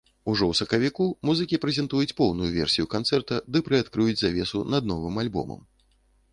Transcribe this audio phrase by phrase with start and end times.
[0.31, 5.65] Ужо у сакавіку музыкі прэзентуюць поўную версію канцэрта ды прыадкрыюць завесу над новым альбомам.